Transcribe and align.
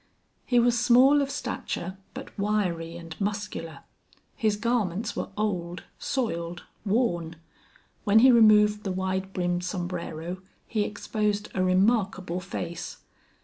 He 0.47 0.57
was 0.57 0.79
small 0.83 1.21
of 1.21 1.29
stature, 1.29 1.95
but 2.15 2.35
wiry 2.35 2.97
and 2.97 3.15
muscular. 3.21 3.81
His 4.35 4.55
garments 4.55 5.15
were 5.15 5.29
old, 5.37 5.83
soiled, 5.99 6.63
worn. 6.83 7.35
When 8.03 8.17
he 8.17 8.31
removed 8.31 8.83
the 8.83 8.91
wide 8.91 9.31
brimmed 9.31 9.63
sombrero 9.63 10.37
he 10.65 10.85
exposed 10.85 11.49
a 11.53 11.63
remarkable 11.63 12.39
face. 12.39 12.97